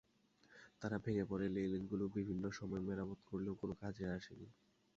তারা 0.81 0.97
ভেঙে 1.03 1.25
পড়া 1.25 1.47
রেলিংগুলো 1.47 2.05
বিভিন্ন 2.15 2.43
সময় 2.51 2.83
মেরামত 2.87 3.19
করলেও 3.25 3.59
কোনো 3.61 3.73
কাজে 3.81 4.05
আসেনি। 4.09 4.47